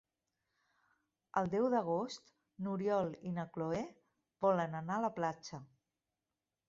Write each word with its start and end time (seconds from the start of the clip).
El 1.41 1.51
deu 1.55 1.67
d'agost 1.73 2.33
n'Oriol 2.67 3.13
i 3.33 3.37
na 3.37 3.47
Cloè 3.59 3.85
volen 4.47 4.75
anar 4.83 4.97
a 5.01 5.05
la 5.09 5.13
platja. 5.21 5.61